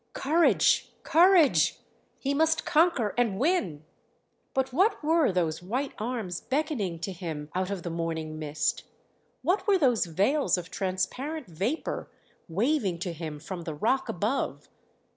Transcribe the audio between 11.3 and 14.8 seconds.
vapour waving to him from the rock above?